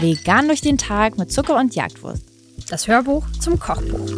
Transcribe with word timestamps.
Vegan 0.00 0.46
durch 0.46 0.60
den 0.60 0.78
Tag 0.78 1.18
mit 1.18 1.32
Zucker 1.32 1.56
und 1.56 1.74
Jagdwurst. 1.74 2.22
Das 2.70 2.86
Hörbuch 2.86 3.26
zum 3.40 3.58
Kochbuch. 3.58 4.08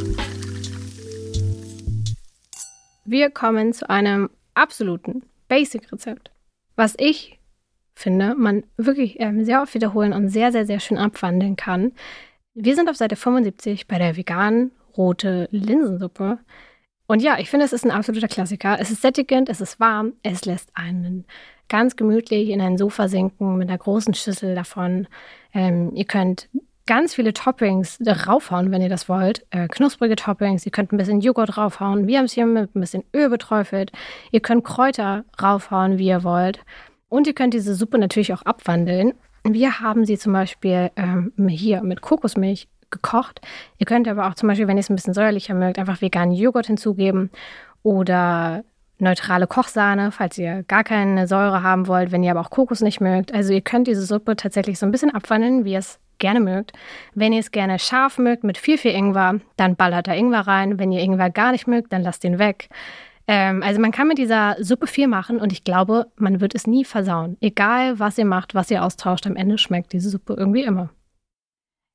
Wir 3.04 3.30
kommen 3.30 3.72
zu 3.72 3.88
einem 3.88 4.28
absoluten 4.54 5.22
Basic-Rezept, 5.48 6.30
was 6.76 6.94
ich 6.98 7.38
finde, 7.94 8.34
man 8.34 8.64
wirklich 8.76 9.18
ähm, 9.18 9.44
sehr 9.44 9.62
oft 9.62 9.74
wiederholen 9.74 10.12
und 10.12 10.28
sehr, 10.28 10.52
sehr, 10.52 10.66
sehr 10.66 10.80
schön 10.80 10.98
abwandeln 10.98 11.56
kann. 11.56 11.92
Wir 12.54 12.74
sind 12.74 12.90
auf 12.90 12.96
Seite 12.96 13.16
75 13.16 13.86
bei 13.86 13.98
der 13.98 14.16
veganen 14.16 14.72
rote 14.96 15.48
Linsensuppe. 15.52 16.38
Und 17.08 17.22
ja, 17.22 17.38
ich 17.38 17.48
finde, 17.48 17.64
es 17.64 17.72
ist 17.72 17.86
ein 17.86 17.90
absoluter 17.90 18.28
Klassiker. 18.28 18.78
Es 18.78 18.90
ist 18.90 19.00
sättigend, 19.00 19.48
es 19.48 19.62
ist 19.62 19.80
warm, 19.80 20.12
es 20.22 20.44
lässt 20.44 20.70
einen 20.74 21.24
ganz 21.68 21.96
gemütlich 21.96 22.50
in 22.50 22.60
ein 22.60 22.76
Sofa 22.76 23.08
sinken 23.08 23.56
mit 23.56 23.68
einer 23.68 23.78
großen 23.78 24.12
Schüssel 24.12 24.54
davon. 24.54 25.08
Ähm, 25.54 25.90
ihr 25.94 26.04
könnt 26.04 26.50
ganz 26.86 27.14
viele 27.14 27.32
Toppings 27.32 27.96
draufhauen, 27.98 28.70
wenn 28.70 28.82
ihr 28.82 28.90
das 28.90 29.08
wollt. 29.08 29.46
Äh, 29.50 29.68
knusprige 29.68 30.16
Toppings, 30.16 30.66
ihr 30.66 30.72
könnt 30.72 30.92
ein 30.92 30.98
bisschen 30.98 31.22
Joghurt 31.22 31.56
draufhauen. 31.56 32.06
Wir 32.06 32.18
haben 32.18 32.26
es 32.26 32.32
hier 32.32 32.44
mit 32.44 32.76
ein 32.76 32.80
bisschen 32.80 33.04
Öl 33.14 33.30
beträufelt. 33.30 33.90
Ihr 34.30 34.40
könnt 34.40 34.64
Kräuter 34.64 35.24
raufhauen, 35.42 35.96
wie 35.96 36.08
ihr 36.08 36.24
wollt. 36.24 36.60
Und 37.08 37.26
ihr 37.26 37.34
könnt 37.34 37.54
diese 37.54 37.74
Suppe 37.74 37.98
natürlich 37.98 38.34
auch 38.34 38.42
abwandeln. 38.42 39.14
Wir 39.44 39.80
haben 39.80 40.04
sie 40.04 40.18
zum 40.18 40.34
Beispiel 40.34 40.90
ähm, 40.96 41.32
hier 41.48 41.82
mit 41.82 42.02
Kokosmilch 42.02 42.68
gekocht. 42.90 43.40
Ihr 43.78 43.86
könnt 43.86 44.08
aber 44.08 44.28
auch 44.28 44.34
zum 44.34 44.48
Beispiel, 44.48 44.68
wenn 44.68 44.76
ihr 44.76 44.80
es 44.80 44.90
ein 44.90 44.96
bisschen 44.96 45.14
säuerlicher 45.14 45.54
mögt, 45.54 45.78
einfach 45.78 46.00
veganen 46.00 46.34
Joghurt 46.34 46.66
hinzugeben 46.66 47.30
oder 47.82 48.64
neutrale 48.98 49.46
Kochsahne, 49.46 50.10
falls 50.10 50.38
ihr 50.38 50.64
gar 50.64 50.84
keine 50.84 51.26
Säure 51.26 51.62
haben 51.62 51.86
wollt, 51.86 52.12
wenn 52.12 52.22
ihr 52.22 52.32
aber 52.32 52.40
auch 52.40 52.50
Kokos 52.50 52.80
nicht 52.80 53.00
mögt. 53.00 53.32
Also 53.32 53.52
ihr 53.52 53.60
könnt 53.60 53.86
diese 53.86 54.02
Suppe 54.02 54.36
tatsächlich 54.36 54.78
so 54.78 54.86
ein 54.86 54.92
bisschen 54.92 55.14
abwandeln, 55.14 55.64
wie 55.64 55.72
ihr 55.72 55.78
es 55.78 55.98
gerne 56.18 56.40
mögt. 56.40 56.72
Wenn 57.14 57.32
ihr 57.32 57.40
es 57.40 57.52
gerne 57.52 57.78
scharf 57.78 58.18
mögt 58.18 58.42
mit 58.42 58.58
viel, 58.58 58.76
viel 58.76 58.92
Ingwer, 58.92 59.40
dann 59.56 59.76
ballert 59.76 60.08
da 60.08 60.14
Ingwer 60.14 60.46
rein. 60.46 60.78
Wenn 60.78 60.90
ihr 60.90 61.00
Ingwer 61.00 61.30
gar 61.30 61.52
nicht 61.52 61.68
mögt, 61.68 61.92
dann 61.92 62.02
lasst 62.02 62.24
ihn 62.24 62.38
weg. 62.38 62.68
Ähm, 63.28 63.62
also 63.62 63.80
man 63.80 63.92
kann 63.92 64.08
mit 64.08 64.18
dieser 64.18 64.56
Suppe 64.58 64.86
viel 64.86 65.06
machen 65.06 65.38
und 65.38 65.52
ich 65.52 65.62
glaube, 65.62 66.06
man 66.16 66.40
wird 66.40 66.54
es 66.54 66.66
nie 66.66 66.84
versauen. 66.84 67.36
Egal, 67.40 67.98
was 68.00 68.18
ihr 68.18 68.24
macht, 68.24 68.54
was 68.54 68.70
ihr 68.70 68.82
austauscht, 68.82 69.26
am 69.26 69.36
Ende 69.36 69.58
schmeckt 69.58 69.92
diese 69.92 70.10
Suppe 70.10 70.34
irgendwie 70.36 70.64
immer. 70.64 70.90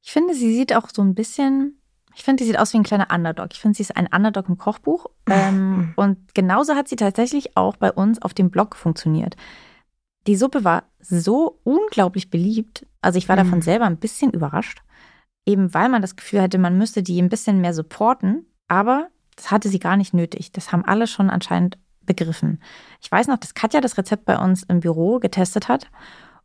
Ich 0.03 0.11
finde, 0.11 0.35
sie 0.35 0.53
sieht 0.53 0.75
auch 0.75 0.89
so 0.93 1.01
ein 1.01 1.15
bisschen 1.15 1.79
ich 2.15 2.23
finde, 2.23 2.43
die 2.43 2.47
sieht 2.47 2.59
aus 2.59 2.73
wie 2.73 2.77
ein 2.77 2.83
kleiner 2.83 3.07
Underdog. 3.11 3.49
Ich 3.53 3.59
finde, 3.59 3.75
sie 3.75 3.83
ist 3.83 3.95
ein 3.95 4.07
Underdog 4.07 4.49
im 4.49 4.57
Kochbuch. 4.57 5.07
Ähm, 5.29 5.93
und 5.95 6.35
genauso 6.35 6.75
hat 6.75 6.89
sie 6.89 6.97
tatsächlich 6.97 7.55
auch 7.55 7.77
bei 7.77 7.93
uns 7.93 8.21
auf 8.21 8.33
dem 8.33 8.51
Blog 8.51 8.75
funktioniert. 8.75 9.37
Die 10.27 10.35
Suppe 10.35 10.65
war 10.65 10.83
so 10.99 11.61
unglaublich 11.63 12.29
beliebt. 12.29 12.85
Also 13.01 13.17
ich 13.17 13.29
war 13.29 13.37
davon 13.37 13.59
mhm. 13.59 13.61
selber 13.61 13.85
ein 13.85 13.95
bisschen 13.95 14.31
überrascht. 14.31 14.81
Eben 15.45 15.73
weil 15.73 15.87
man 15.87 16.01
das 16.01 16.17
Gefühl 16.17 16.41
hatte, 16.41 16.57
man 16.57 16.77
müsste 16.77 17.03
die 17.03 17.21
ein 17.21 17.29
bisschen 17.29 17.61
mehr 17.61 17.73
supporten. 17.73 18.45
Aber 18.67 19.07
das 19.37 19.49
hatte 19.49 19.69
sie 19.69 19.79
gar 19.79 19.95
nicht 19.95 20.13
nötig. 20.13 20.51
Das 20.51 20.73
haben 20.73 20.83
alle 20.83 21.07
schon 21.07 21.29
anscheinend 21.29 21.77
begriffen. 22.01 22.61
Ich 22.99 23.09
weiß 23.09 23.27
noch, 23.27 23.37
dass 23.37 23.53
Katja 23.53 23.79
das 23.79 23.97
Rezept 23.97 24.25
bei 24.25 24.37
uns 24.37 24.63
im 24.63 24.81
Büro 24.81 25.19
getestet 25.19 25.69
hat. 25.69 25.89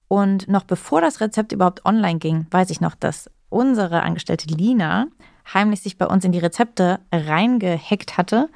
Und 0.07 0.47
noch 0.47 0.63
bevor 0.63 1.01
das 1.01 1.21
Rezept 1.21 1.51
überhaupt 1.51 1.85
online 1.85 2.21
ging, 2.21 2.47
weiß 2.53 2.71
ich 2.71 2.81
noch, 2.81 2.95
dass 2.95 3.29
unsere 3.49 4.03
Angestellte 4.03 4.53
Lina 4.53 5.07
heimlich 5.53 5.81
sich 5.81 5.99
bei 5.99 6.07
uns 6.07 6.25
in 6.25 6.33
die 6.33 6.39
Rezepte 6.39 7.01
reingehackt 7.13 8.19
hatte 8.19 8.49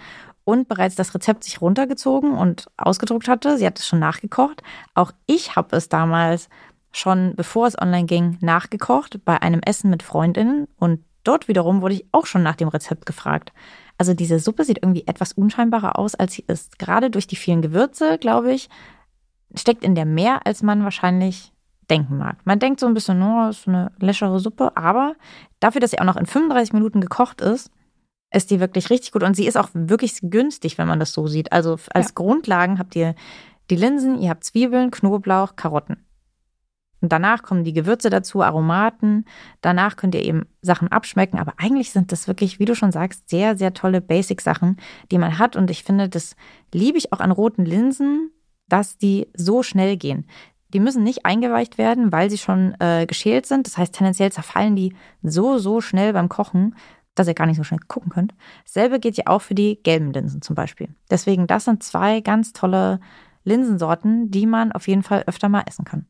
und 0.45 0.69
bereits 0.69 0.95
das 0.95 1.15
Rezept 1.15 1.45
sich 1.45 1.61
runtergezogen 1.61 2.33
und 2.33 2.67
ausgedruckt 2.77 3.29
hatte. 3.29 3.59
Sie 3.59 3.67
hat 3.67 3.79
es 3.79 3.87
schon 3.87 4.01
nachgekocht. 4.01 4.63
Auch 4.95 5.13
ich 5.27 5.57
habe 5.57 5.77
es 5.77 5.89
damals 5.89 6.49
schon, 6.91 7.35
bevor 7.37 7.67
es 7.67 7.81
online 7.81 8.07
ging, 8.07 8.39
nachgekocht 8.41 9.25
bei 9.25 9.41
einem 9.41 9.61
Essen 9.61 9.91
mit 9.91 10.03
Freundinnen 10.03 10.69
und 10.79 11.05
dort 11.25 11.49
wiederum 11.49 11.81
wurde 11.81 11.95
ich 11.95 12.07
auch 12.13 12.27
schon 12.27 12.43
nach 12.43 12.57
dem 12.57 12.69
Rezept 12.69 13.07
gefragt. 13.07 13.53
Also 13.99 14.15
diese 14.15 14.39
Suppe 14.39 14.65
sieht 14.65 14.79
irgendwie 14.79 15.07
etwas 15.07 15.33
unscheinbarer 15.33 15.99
aus, 15.99 16.15
als 16.15 16.35
sie 16.35 16.45
ist. 16.47 16.79
Gerade 16.79 17.09
durch 17.11 17.27
die 17.27 17.37
vielen 17.37 17.63
Gewürze, 17.63 18.19
glaube 18.19 18.53
ich, 18.53 18.69
steckt 19.55 19.85
in 19.85 19.95
der 19.95 20.07
mehr, 20.07 20.47
als 20.47 20.63
man 20.63 20.83
wahrscheinlich 20.83 21.53
denken 21.91 22.19
mag. 22.19 22.37
Man 22.45 22.59
denkt 22.59 22.81
so 22.81 22.87
ein 22.87 22.95
bisschen, 22.95 23.19
nur, 23.19 23.47
oh, 23.47 23.51
ist 23.51 23.69
eine 23.69 23.93
läschere 23.99 24.39
Suppe, 24.41 24.77
aber 24.77 25.15
dafür, 25.61 25.81
dass 25.81 25.91
sie 25.91 25.99
auch 25.99 26.05
noch 26.05 26.17
in 26.17 26.27
35 26.27 26.73
Minuten 26.73 27.01
gekocht 27.01 27.41
ist, 27.41 27.71
ist 28.33 28.51
die 28.51 28.61
wirklich 28.61 28.91
richtig 28.91 29.13
gut 29.13 29.23
und 29.23 29.37
sie 29.37 29.47
ist 29.47 29.59
auch 29.59 29.69
wirklich 29.75 30.19
günstig, 30.23 30.79
wenn 30.79 30.89
man 30.89 31.01
das 31.01 31.13
so 31.13 31.27
sieht. 31.27 31.53
Also 31.53 31.77
als 31.93 32.09
ja. 32.09 32.13
Grundlagen 32.15 32.79
habt 32.79 32.97
ihr 32.97 33.15
die 33.71 33.77
Linsen, 33.77 34.19
ihr 34.19 34.31
habt 34.31 34.45
Zwiebeln, 34.45 34.91
Knoblauch, 34.91 35.57
Karotten. 35.57 36.05
Und 37.03 37.11
danach 37.11 37.43
kommen 37.43 37.65
die 37.65 37.73
Gewürze 37.73 38.11
dazu, 38.11 38.43
Aromaten. 38.43 39.25
Danach 39.61 39.97
könnt 39.97 40.15
ihr 40.15 40.23
eben 40.23 40.47
Sachen 40.63 40.87
abschmecken. 40.89 41.39
Aber 41.41 41.55
eigentlich 41.57 41.91
sind 41.91 42.13
das 42.13 42.29
wirklich, 42.29 42.61
wie 42.61 42.65
du 42.65 42.77
schon 42.77 42.93
sagst, 42.93 43.29
sehr, 43.29 43.57
sehr 43.57 43.75
tolle 43.75 44.01
Basic-Sachen, 44.01 44.77
die 45.11 45.19
man 45.19 45.39
hat. 45.39 45.57
Und 45.57 45.69
ich 45.71 45.83
finde, 45.83 46.09
das 46.09 46.37
liebe 46.73 46.97
ich 46.97 47.13
auch 47.13 47.19
an 47.19 47.33
roten 47.33 47.65
Linsen, 47.65 48.31
dass 48.69 48.99
die 48.99 49.27
so 49.35 49.65
schnell 49.65 49.97
gehen. 49.97 50.27
Die 50.73 50.81
müssen 50.81 51.03
nicht 51.03 51.27
eingeweicht 51.27 51.79
werden, 51.79 52.13
weil 52.13 52.31
sie 52.31 52.39
schon 52.39 52.75
äh, 52.81 53.07
geschält 53.07 53.47
sind. 53.47 53.67
Das 53.67 53.77
heißt, 53.77 53.95
tendenziell 53.95 54.33
zerfallen 54.33 54.77
die 54.77 54.95
so, 55.23 55.59
so 55.59 55.81
schnell 55.81 56.13
beim 56.13 56.29
Kochen, 56.29 56.75
dass 57.15 57.29
ihr 57.29 57.35
gar 57.35 57.47
nicht 57.47 57.57
so 57.57 57.65
schnell 57.65 57.81
gucken 57.89 58.11
könnt. 58.11 58.35
Selbe 58.65 58.99
geht 58.99 59.17
ja 59.17 59.25
auch 59.27 59.43
für 59.43 59.55
die 59.55 59.83
gelben 59.83 60.13
Linsen 60.13 60.41
zum 60.43 60.57
Beispiel. 60.57 60.89
Deswegen, 61.11 61.47
das 61.47 61.65
sind 61.67 61.83
zwei 61.83 62.21
ganz 62.21 62.53
tolle 62.53 63.01
Linsensorten, 63.45 64.31
die 64.31 64.47
man 64.47 64.73
auf 64.73 64.89
jeden 64.89 65.03
Fall 65.03 65.25
öfter 65.27 65.49
mal 65.49 65.65
essen 65.67 65.85
kann. 65.85 66.07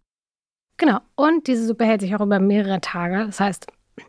Genau. 0.77 1.01
Und 1.15 1.47
diese 1.47 1.67
Suppe 1.67 1.85
hält 1.85 2.01
sich 2.01 2.15
auch 2.15 2.21
über 2.21 2.39
mehrere 2.39 2.81
Tage. 2.81 3.27
Das 3.27 3.41
heißt, 3.41 3.67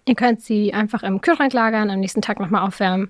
ihr 0.07 0.15
könnt 0.15 0.41
sie 0.41 0.73
einfach 0.73 1.03
im 1.03 1.21
Kühlschrank 1.21 1.53
lagern, 1.53 1.89
am 1.89 1.99
nächsten 1.99 2.21
Tag 2.21 2.39
nochmal 2.39 2.65
aufwärmen. 2.65 3.09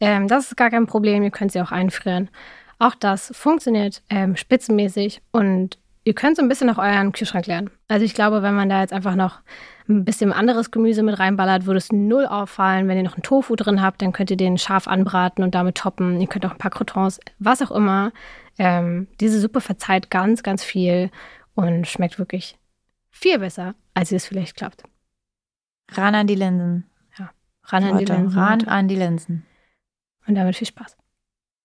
Ähm, 0.00 0.28
das 0.28 0.48
ist 0.48 0.56
gar 0.56 0.70
kein 0.70 0.86
Problem. 0.86 1.22
Ihr 1.22 1.30
könnt 1.30 1.52
sie 1.52 1.60
auch 1.60 1.72
einfrieren. 1.72 2.30
Auch 2.78 2.94
das 2.94 3.32
funktioniert 3.34 4.02
ähm, 4.10 4.36
spitzenmäßig 4.36 5.22
und 5.32 5.78
Ihr 6.06 6.14
könnt 6.14 6.36
so 6.36 6.42
ein 6.42 6.48
bisschen 6.48 6.68
nach 6.68 6.78
euren 6.78 7.10
Kühlschrank 7.10 7.48
lernen. 7.48 7.68
Also 7.88 8.04
ich 8.04 8.14
glaube, 8.14 8.40
wenn 8.40 8.54
man 8.54 8.68
da 8.68 8.80
jetzt 8.80 8.92
einfach 8.92 9.16
noch 9.16 9.40
ein 9.88 10.04
bisschen 10.04 10.32
anderes 10.32 10.70
Gemüse 10.70 11.02
mit 11.02 11.18
reinballert, 11.18 11.66
würde 11.66 11.78
es 11.78 11.90
null 11.90 12.26
auffallen. 12.26 12.86
Wenn 12.86 12.96
ihr 12.96 13.02
noch 13.02 13.16
einen 13.16 13.24
Tofu 13.24 13.56
drin 13.56 13.82
habt, 13.82 14.00
dann 14.00 14.12
könnt 14.12 14.30
ihr 14.30 14.36
den 14.36 14.56
scharf 14.56 14.86
anbraten 14.86 15.42
und 15.42 15.56
damit 15.56 15.78
toppen. 15.78 16.20
Ihr 16.20 16.28
könnt 16.28 16.46
auch 16.46 16.52
ein 16.52 16.58
paar 16.58 16.70
Croutons, 16.70 17.18
was 17.40 17.60
auch 17.60 17.72
immer. 17.72 18.12
Ähm, 18.56 19.08
diese 19.18 19.40
Suppe 19.40 19.60
verzeiht 19.60 20.08
ganz, 20.08 20.44
ganz 20.44 20.62
viel 20.62 21.10
und 21.56 21.88
schmeckt 21.88 22.20
wirklich 22.20 22.56
viel 23.10 23.40
besser, 23.40 23.74
als 23.92 24.12
ihr 24.12 24.16
es 24.18 24.26
vielleicht 24.26 24.56
klappt. 24.56 24.84
Ran 25.90 26.14
an 26.14 26.28
die 26.28 26.36
Linsen. 26.36 26.84
Ja, 27.18 27.30
ran 27.64 27.82
an 27.82 27.98
die 27.98 28.04
Linsen. 28.04 28.38
Ran 28.38 28.64
an 28.68 28.86
die 28.86 28.94
Linsen. 28.94 29.44
Und 30.28 30.36
damit 30.36 30.54
viel 30.54 30.68
Spaß. 30.68 30.96